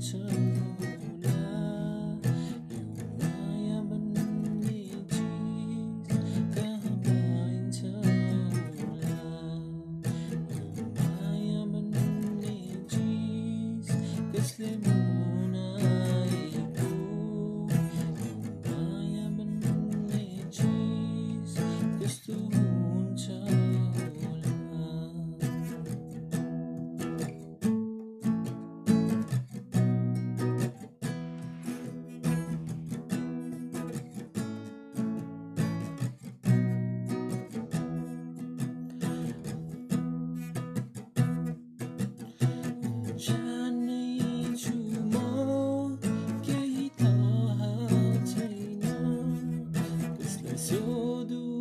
To. 0.00 0.99
do 51.24 51.59